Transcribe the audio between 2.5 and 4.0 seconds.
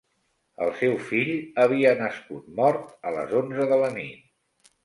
mort a les onze de la